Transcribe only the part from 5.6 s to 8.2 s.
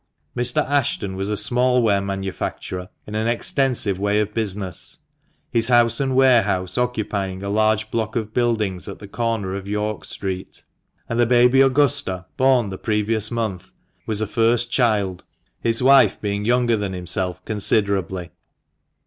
house and warehouse occupying a large block